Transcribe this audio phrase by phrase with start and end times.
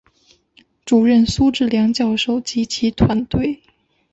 [0.83, 3.61] 主任苏智良教授及其团队